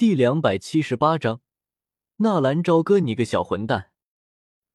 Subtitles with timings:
[0.00, 1.42] 第两百七十八章，
[2.16, 3.90] 纳兰朝歌，你个小混蛋！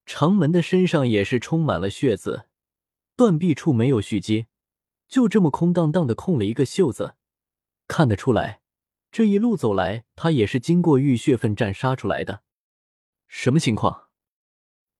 [0.05, 2.45] 长门的身上也是充满了血渍，
[3.15, 4.45] 断臂处没有续接，
[5.07, 7.15] 就这么空荡荡的空了一个袖子。
[7.87, 8.61] 看得出来，
[9.11, 12.43] 这一路走来，他也是经过浴血奋战杀出来的。
[13.27, 14.09] 什么情况？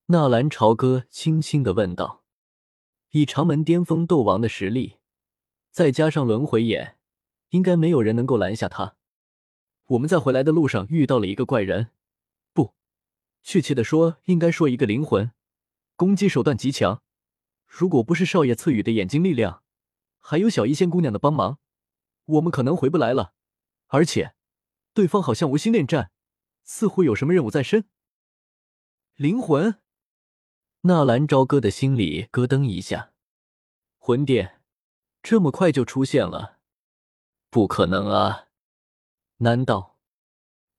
[0.07, 2.23] 纳兰朝歌轻轻的问道。
[3.11, 4.95] 以长门巅峰斗王的实力，
[5.69, 6.97] 再加上轮回眼，
[7.49, 8.95] 应该没有人能够拦下他。
[9.87, 11.91] 我们在回来的路上遇到了一个怪人，
[12.53, 12.73] 不，
[13.43, 15.31] 确切的说，应该说一个灵魂，
[15.95, 17.03] 攻击手段极强。
[17.67, 19.61] 如果不是少爷赐予的眼睛力量，
[20.17, 21.59] 还有小医仙姑娘的帮忙，
[22.25, 23.33] 我们可能回不来了。
[23.87, 24.33] 而且，
[24.93, 26.11] 对方好像无心恋战，
[26.63, 27.87] 似乎有什么任务在身。
[29.15, 29.79] 灵魂，
[30.81, 33.11] 纳兰朝歌的心里咯噔一下，
[33.99, 34.61] 魂殿
[35.21, 36.59] 这么快就出现了？
[37.51, 38.44] 不可能啊！
[39.39, 39.97] 难道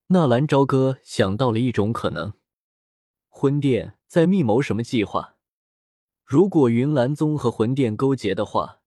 [0.07, 2.33] 纳兰朝歌想到了一种可能？
[3.29, 5.37] 魂殿在密谋什么计划？
[6.25, 8.81] 如果云岚宗和魂殿勾结的话，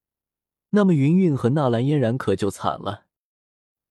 [0.72, 3.06] 那么云韵和纳兰嫣然可就惨了。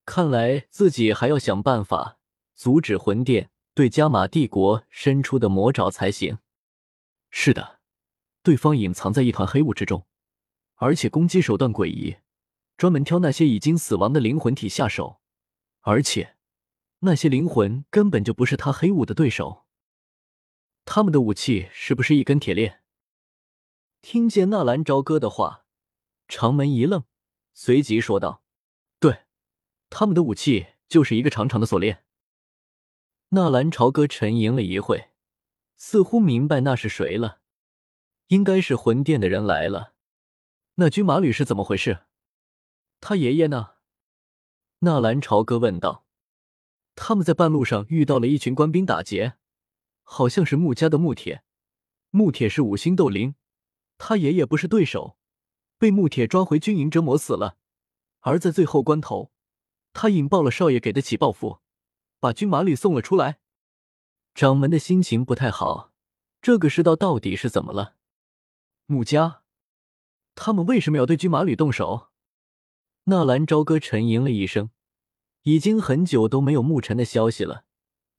[0.04, 2.18] 看来自己还要想办法
[2.56, 6.38] 阻止魂殿对加玛帝国伸出的魔爪才行。
[7.30, 7.78] 是的，
[8.42, 10.04] 对方隐藏在一团黑雾之中，
[10.74, 12.16] 而且攻击手段诡异，
[12.76, 15.17] 专门挑那些已经死亡的灵魂体下手。
[15.80, 16.36] 而且，
[17.00, 19.66] 那些灵魂根本就不是他黑雾的对手。
[20.84, 22.82] 他们的武器是不是一根铁链？
[24.00, 25.66] 听见纳兰朝歌的话，
[26.28, 27.04] 长门一愣，
[27.52, 28.42] 随即说道
[29.00, 29.24] ：“对，
[29.90, 32.04] 他们的武器就是一个长长的锁链。”
[33.30, 35.10] 纳兰朝歌沉吟了一会，
[35.76, 37.40] 似乎明白那是谁了，
[38.28, 39.94] 应该是魂殿的人来了。
[40.76, 42.06] 那军马旅是怎么回事？
[43.00, 43.77] 他爷爷呢？
[44.80, 46.04] 纳兰朝歌问道
[46.94, 49.34] ：“他们在半路上遇到了一群官兵打劫，
[50.04, 51.42] 好像是穆家的穆铁。
[52.10, 53.34] 穆铁是五星斗灵，
[53.98, 55.18] 他爷爷不是对手，
[55.78, 57.56] 被穆铁抓回军营折磨死了。
[58.20, 59.32] 而在最后关头，
[59.92, 61.58] 他引爆了少爷给的起爆符，
[62.20, 63.40] 把军马旅送了出来。”
[64.32, 65.92] 掌门的心情不太好，
[66.40, 67.96] 这个世道到底是怎么了？
[68.86, 69.42] 穆家，
[70.36, 72.10] 他们为什么要对军马旅动手？
[73.04, 74.70] 纳兰朝歌沉吟了一声，
[75.48, 77.64] 已经很久都没有沐尘的消息了，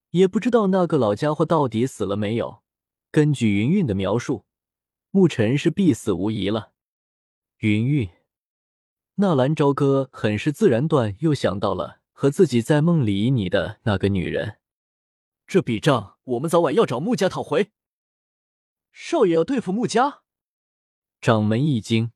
[0.10, 2.64] 也不知道那个老家伙到底死了没有。
[3.12, 4.46] 根据云韵的描述，
[5.12, 6.72] 沐尘是必死无疑了。
[7.60, 8.10] 云韵，
[9.18, 14.58] 纳兰朝歌很是自然断又想到了和自己在梦里你的那个女人，
[15.46, 17.70] 这笔账我们早晚要找穆家讨回。
[18.92, 20.22] 少爷要对付穆家，
[21.22, 22.12] 掌门一惊。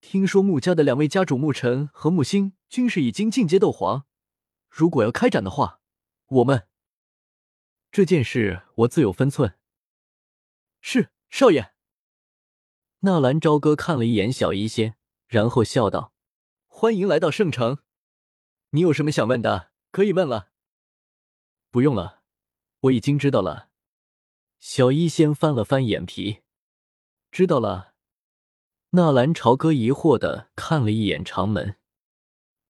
[0.00, 4.04] 听说穆家的两位家主穆尘和穆星均是已经进阶斗皇，
[4.76, 5.80] 如果要开展的话，
[6.26, 6.66] 我们
[7.92, 9.56] 这件事我自有分寸。
[10.80, 11.76] 是少爷。
[13.02, 14.96] 纳兰朝歌看了一眼小医仙，
[15.28, 16.12] 然后笑道
[16.66, 17.78] ：“欢迎来到圣城，
[18.70, 20.50] 你有什么想问的，可以问了。”
[21.70, 22.24] 不用了，
[22.80, 23.68] 我已经知道了。
[24.58, 26.42] 小医仙翻了翻眼皮，
[27.30, 27.94] 知道了。
[28.90, 31.76] 纳兰朝歌疑惑的看了一眼长门，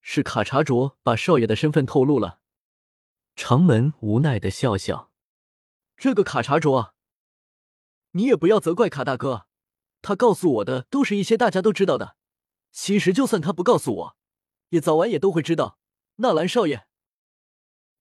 [0.06, 2.40] 是卡查卓把少爷的身份透露了。
[3.34, 5.10] 长门无奈的笑笑
[5.96, 6.94] ：“这个卡查卓，
[8.10, 9.46] 你也不要责怪卡大哥，
[10.02, 12.16] 他告诉我的都是一些大家都知道的。
[12.70, 14.16] 其实就算他不告诉我，
[14.68, 15.78] 也早晚也都会知道。
[16.16, 16.86] 纳兰少爷，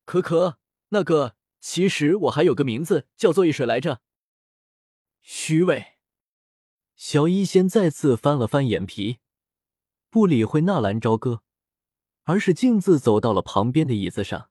[0.04, 0.60] 可可，
[0.90, 4.02] 那个，其实我还有个名字叫做易水来着。
[5.22, 5.94] 虚伪。”
[6.98, 9.20] 小医仙再次翻了翻眼皮，
[10.10, 11.44] 不理会纳兰朝歌，
[12.24, 14.50] 而是径自走到了旁边的椅子上。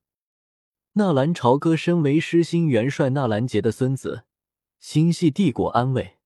[0.94, 4.24] 纳兰朝歌身为失心元帅纳兰杰的孙子，
[4.78, 6.18] 心系帝国安危，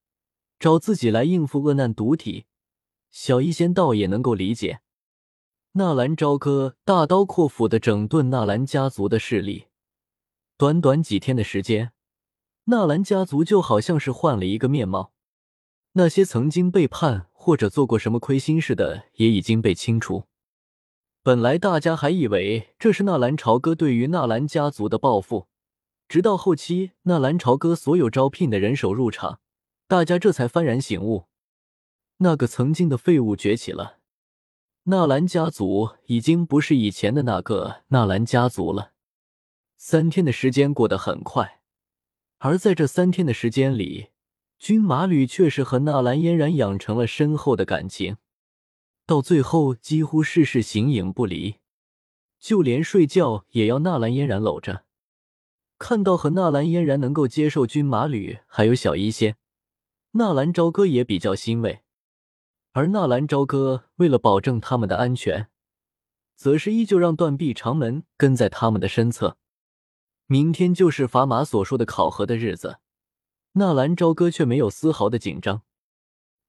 [0.58, 2.46] 找自己来应付恶难毒体，
[3.10, 4.80] 小医仙倒也能够理解。
[5.72, 9.66] 纳兰朝歌大刀阔斧的整顿纳兰家族的势力，
[10.56, 11.92] 短短几天的时间，
[12.64, 15.12] 纳兰家族就好像是换了一个面貌。
[15.92, 20.24] 那些曾经背叛或者做过什么亏心事的，也已经被清除。
[21.26, 25.48] 本来大家还以为这是纳兰朝歌对于纳兰家族的报复，
[26.06, 29.40] 直到后期纳兰朝歌所有招聘的人手入场，
[29.88, 31.24] 大家这才幡然醒悟，
[32.18, 33.98] 那个曾经的废物崛起了。
[34.84, 38.92] 纳兰家族已经不是以前的那个纳兰家族了。
[39.76, 41.60] 三天的时间过得很快，
[42.38, 44.10] 而在这三天的时间里。
[44.60, 48.16] 军马吕却是和纳兰嫣然养成了深厚的感情，
[49.06, 51.56] 到最后几乎事事形影不离。
[52.38, 54.84] 就连睡觉也要纳兰嫣然搂着。
[55.78, 59.36] 看到和纳兰嫣然能够接受军马吕还有小医仙，
[60.12, 61.80] 纳兰朝歌也比较欣慰。
[62.72, 65.48] 而纳兰朝歌为了保证他们的安全，
[66.34, 69.38] 则是依旧让断臂长门跟在他们的身侧。
[70.26, 72.78] 明天就是法马所说的考核的日子，
[73.52, 75.62] 纳兰朝歌却没有丝毫的紧张。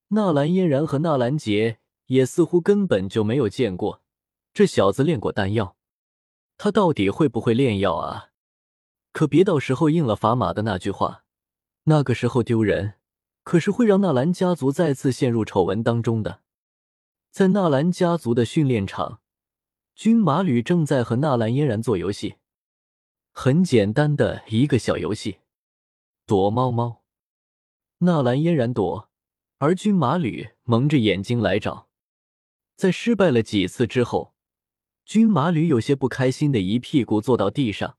[0.10, 4.02] 纳兰嫣然和纳兰杰也似乎根本就没有见过
[4.54, 5.78] 这小子练过丹药，
[6.58, 8.32] 他到底会不会炼药啊？
[9.14, 11.24] 可别到时候应了法码的那句话，
[11.84, 12.96] 那个时候丢人，
[13.44, 16.42] 可是会让纳兰家族再次陷入丑闻当中的。
[17.32, 19.22] 在纳兰家族的训练场，
[19.96, 22.36] 军马吕正在和纳兰嫣然做游戏，
[23.32, 25.40] 很简单的一个小游戏，
[26.26, 27.04] 躲猫猫。
[28.00, 29.10] 纳兰嫣然躲，
[29.58, 31.87] 而军马吕蒙着眼睛来找。
[32.78, 34.36] 在失败了几次之后，
[35.04, 37.98] 军马吕有些不开心的一屁股坐到地上。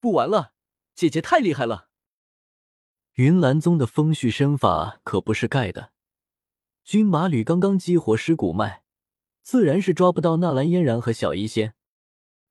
[0.00, 0.52] 不玩了，
[0.96, 1.88] 姐姐太厉害了。
[3.12, 5.92] 云岚宗的风絮身法可不是盖的，
[6.82, 8.82] 军马吕刚刚激活尸骨脉，
[9.42, 11.74] 自然是抓不到纳兰嫣然和小医仙。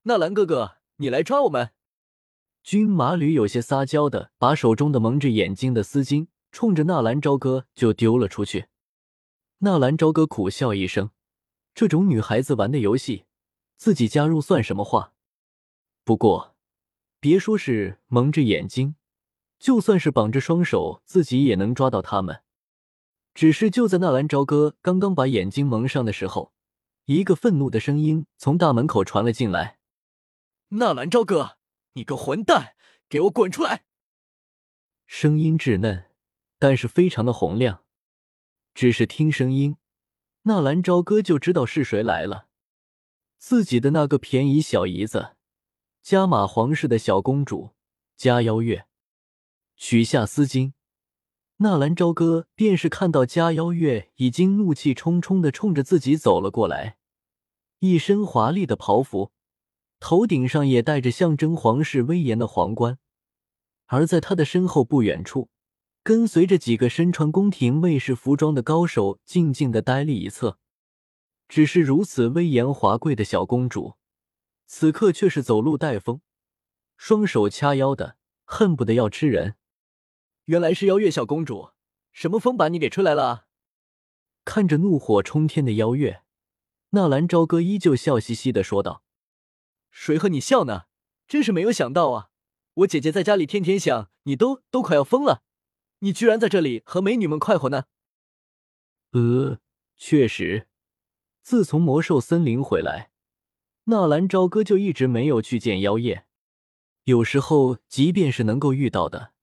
[0.03, 1.71] 纳兰哥哥，你来抓我们！
[2.63, 8.67] 军马吕有些撒娇的把手中的蒙着眼睛的丝巾冲着纳兰朝歌就丢了出去。
[9.57, 11.11] 纳兰朝歌苦笑一声，
[11.73, 13.25] 这种女孩子玩的游戏，
[13.77, 15.13] 自己加入算什么话？
[16.03, 16.51] 不过。
[17.19, 18.95] 别说是蒙着眼睛，
[19.57, 22.41] 就算是绑着双手，自己也能抓到他们。
[23.33, 26.51] 只是就在纳兰朝歌刚刚把眼睛蒙上的时候，
[27.05, 29.79] 一个愤怒的声音从大门口传了进来
[30.75, 31.57] ：“纳兰朝歌，
[31.93, 32.75] 你个混蛋，
[33.07, 33.85] 给我滚出来！”
[35.07, 36.11] 声音稚嫩，
[36.59, 37.85] 但是非常的洪亮。
[38.73, 39.77] 只是听声音，
[40.45, 42.47] 纳兰朝歌就知道是谁来了，
[43.37, 45.37] 自己的那个便宜小姨子。
[46.01, 47.69] 加玛皇室的小公主
[48.17, 48.85] 加邀月
[49.77, 50.73] 取下丝巾，
[51.57, 56.97] 纳兰朝歌便是看到加邀月已经怒气冲冲的冲着自己走了过来，
[57.79, 59.31] 一身华丽的袍服，
[60.01, 62.99] 头顶上也戴着象征皇室威严的皇冠，
[63.85, 65.47] 而在他的身后不远处，
[66.03, 70.59] 跟随着几个身穿宫廷卫士服装的高手，静静的呆立一侧。
[71.47, 73.95] 只是如此威严华贵的小公主。
[74.65, 76.21] 此刻却是走路带风，
[76.97, 79.55] 双手掐腰的，恨不得要吃人。
[80.45, 81.69] 原来是邀月小公主，
[82.11, 83.45] 什么风把你给吹来了啊？
[84.43, 86.23] 看着怒火冲天的邀月，
[86.89, 89.03] 纳兰朝歌依旧笑嘻嘻的说道
[89.89, 90.83] ：“谁和你笑呢？
[91.27, 92.29] 真是没有想到啊！
[92.73, 95.43] 我姐姐在家里天天想你，都都快要疯了，
[96.03, 97.85] 你居然在这里和美女们快活呢。”
[99.11, 99.59] 呃，
[99.95, 100.67] 确实，
[101.41, 103.11] 自从魔兽森林回来。
[103.85, 106.25] 纳兰朝歌就一直没有去见妖夜，
[107.03, 109.33] 有时候即便是能够遇到的，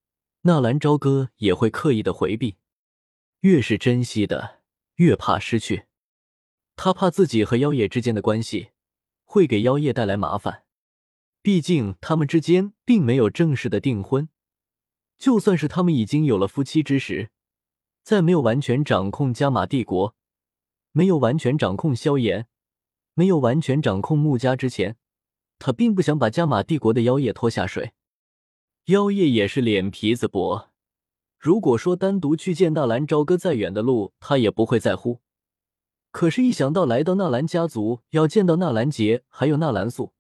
[0.43, 2.57] 纳兰朝歌也会刻意的回避。
[3.41, 4.61] 越是珍惜的，
[4.97, 5.85] 越怕失去。
[6.77, 8.71] 他怕自己和妖夜之间的关系
[9.25, 10.65] 会给妖夜带来麻烦，
[11.43, 14.29] 毕竟他们之间并没有正式的订婚。
[15.21, 17.31] 就算是他们已经有了夫妻之实，
[18.03, 20.17] 在没有完全掌控加玛帝国，
[20.93, 22.49] 没有完全掌控萧炎。
[23.15, 24.97] 没有完全掌控穆家之前，
[25.59, 27.93] 他并不想把加玛帝国的妖夜拖下水。
[28.87, 30.71] 妖夜也是脸皮子薄，
[31.39, 35.21] 如果说单独去见纳兰朝歌再远的路，他也不会在乎。
[36.11, 40.15] 可是，一想到来到纳兰家族要见到纳兰杰还有纳兰素，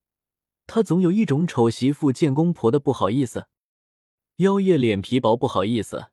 [0.66, 3.46] 他总有一种丑媳妇见公婆的不好意思。
[4.40, 6.12] 妖夜脸皮薄，不好意思，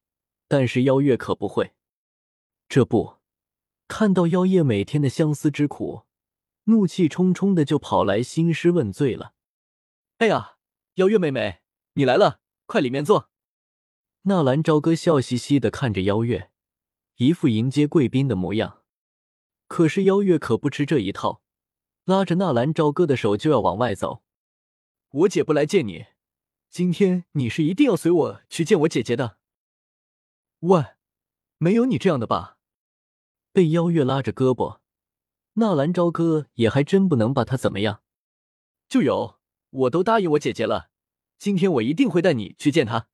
[0.49, 1.71] 但是妖月可不会。
[2.67, 3.19] 这不，
[3.87, 6.03] 看到妖夜每天的相思之苦。
[6.65, 9.33] 怒气冲冲的就跑来兴师问罪了。
[10.17, 10.57] 哎呀，
[10.95, 11.61] 妖月妹妹，
[11.93, 13.29] 你来了，快里面坐。
[14.23, 16.51] 纳兰朝歌笑嘻嘻的看着妖月，
[17.15, 18.83] 一副迎接贵宾的模样。
[19.69, 21.41] 可是妖月可不吃这一套，
[22.03, 24.21] 拉着纳兰朝歌的手就要往外走。
[25.11, 26.07] 我姐不来见你，
[26.69, 29.37] 今天你是一定要随我去见我姐姐的。
[30.59, 30.83] 喂，
[31.57, 32.57] 没有你这样的吧？
[33.51, 34.79] 被邀月拉着胳膊。
[35.53, 38.03] 纳兰朝歌也还真不能把他怎么样，
[38.87, 39.39] 就有，
[39.71, 40.91] 我都答应我姐姐了，
[41.39, 43.07] 今天我一定会带你去见她。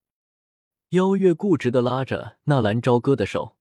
[0.89, 3.57] 邀月固执的拉着纳兰朝歌的手。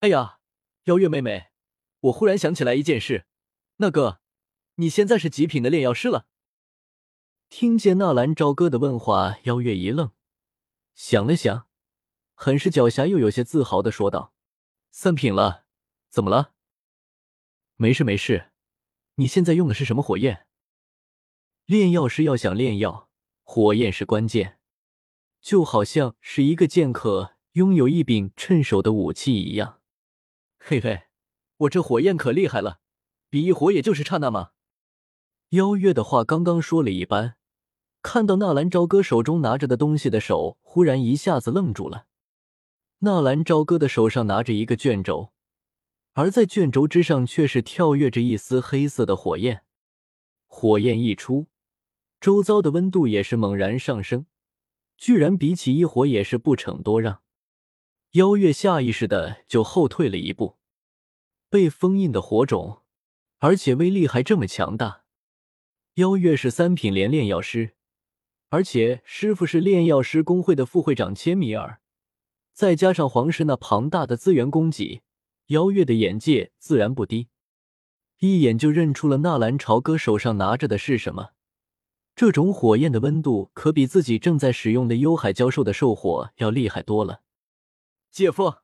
[0.00, 0.38] 哎呀，
[0.84, 1.48] 邀月妹妹，
[2.00, 3.26] 我忽然想起来一件事，
[3.78, 4.20] 那个，
[4.76, 6.26] 你现在是极品的炼药师了。
[7.50, 10.12] 听见纳兰朝歌的问话，邀月一愣，
[10.94, 11.66] 想了想，
[12.34, 14.34] 很是狡黠又有些自豪的说道
[14.92, 15.64] ：“三品了，
[16.10, 16.52] 怎么了？”
[17.76, 18.52] 没事没事，
[19.14, 20.46] 你现在用的是什么火焰？
[21.64, 23.08] 炼药师要想炼药，
[23.42, 24.58] 火焰是关键，
[25.40, 29.80] 就好像是一个剑客拥有一柄趁手的武器一样。
[30.58, 31.04] 嘿嘿，
[31.56, 32.80] 我这火焰可厉害了，
[33.30, 34.50] 比一火也就是刹那嘛。
[35.50, 37.37] 邀月的话刚刚说了一半，
[38.02, 42.06] 看到纳兰朝歌手中拿着的东西的手，忽然一下子愣住了。
[43.00, 45.32] 纳兰朝歌的手上拿着一个卷轴，
[46.14, 49.62] 而在卷轴之上却是跳跃着一丝黑色的火焰。
[50.46, 51.46] 火焰一出，
[52.20, 54.26] 周遭的温度也是猛然上升，
[54.96, 57.20] 居然比起一火也是不逞多让。
[58.12, 60.56] 邀月下意识的就后退了一步，
[61.50, 62.82] 被封印的火种，
[63.38, 65.04] 而且威力还这么强大。
[65.94, 67.74] 邀月是三品连炼药师，
[68.50, 71.80] 而且师傅是炼药师工会的副会长千米尔，
[72.52, 75.02] 再加上皇室那庞大的资源供给，
[75.48, 77.28] 邀月的眼界自然不低，
[78.18, 81.30] 一眼就认出了纳兰朝歌手上拿着的是什么。
[82.16, 87.22] 这种火焰的温度可比自己正在使用的幽海教授的兽火要厉害多了。
[88.10, 88.56] 姐夫，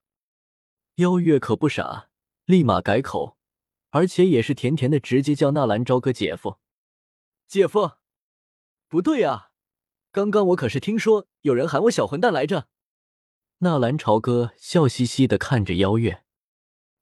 [0.96, 2.08] 邀月可不傻，
[2.46, 3.36] 立马改口，
[3.90, 6.56] 而且也是甜甜的直接叫纳兰朝歌姐夫。
[7.46, 7.92] 姐夫，
[8.88, 9.50] 不对啊！
[10.14, 12.68] 刚刚我可是听说有人喊我小混蛋来着。
[13.58, 16.22] 纳兰朝歌笑嘻嘻的看着邀月，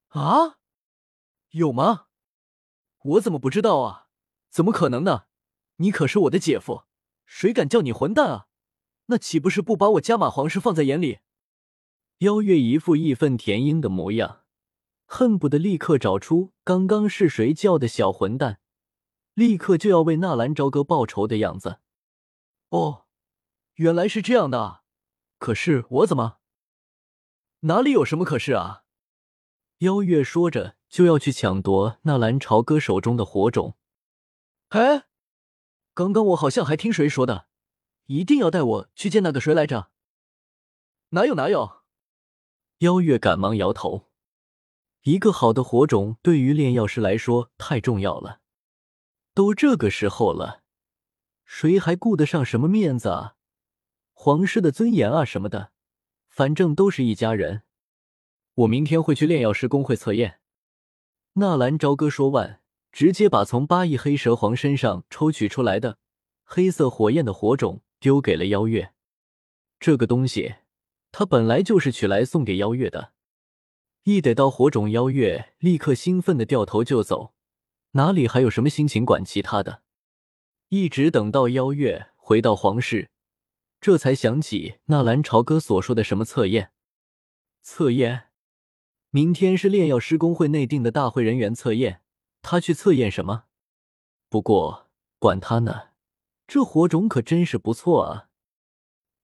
[0.09, 0.57] 啊，
[1.50, 2.07] 有吗？
[3.02, 4.07] 我怎么不知道啊？
[4.49, 5.25] 怎么可能呢？
[5.76, 6.85] 你可是我的姐夫，
[7.26, 8.47] 谁敢叫你混蛋啊？
[9.09, 11.19] 那岂不是不把我加马皇室放在眼里？
[12.21, 14.45] 邀月一副义愤填膺的模样，
[15.04, 18.61] 恨不得立刻找出刚刚是谁叫的小混蛋。
[19.35, 21.81] 立刻就要为纳兰朝歌报仇的样子。
[22.73, 23.05] 哦，
[23.75, 24.83] 原来是这样的啊。
[25.38, 26.38] 可是我怎么？
[27.61, 28.85] 哪里有什么可是啊？
[29.79, 33.76] 邀月说着就要去抢夺纳兰朝歌手中的火种。
[34.71, 35.05] 哎，
[35.93, 37.47] 刚刚我好像还听谁说的，
[38.07, 39.91] 一定要带我去见那个谁来着？
[41.11, 41.83] 哪有哪有？
[42.79, 44.09] 邀月赶忙摇头。
[45.02, 48.41] 一个好的火种对于炼药师来说太重要了。
[49.35, 50.62] 都这个时候了，
[51.55, 53.35] 谁还顾得上什么面子啊？
[54.15, 55.71] 皇室的尊严啊什么的，
[56.27, 57.61] 反正都是一家人。
[58.55, 60.41] 我明天会去炼药师工会测验。
[61.35, 65.99] 纳兰朝歌说完，直接把从八翼黑蛇皇身上抽取出来的
[66.43, 68.95] 黑色火焰的火种丢给了邀月。
[69.79, 70.55] 这个东西，
[71.13, 73.13] 他本来就是取来送给邀月的。
[74.05, 77.35] 一得到火种，邀月立刻兴奋的掉头就走。
[77.91, 79.83] 哪里还有什么心情管其他的？
[80.75, 83.11] 一直等到邀月回到皇室，
[83.79, 86.73] 这才想起纳兰朝歌所说的什么测验。
[87.61, 88.29] 测验？
[89.11, 92.00] 明天是炼药师工会内定的大会人员测验，
[92.41, 93.45] 他去测验什么？
[94.31, 94.88] 不过
[95.19, 95.88] 管他呢，
[96.47, 98.29] 这火种可真是不错啊！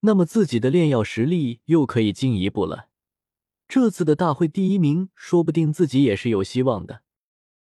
[0.01, 2.89] 那么自己的炼药实力又可以进一步了。
[3.67, 7.01] 这次的大会第一名，说不定自己也是有希望的。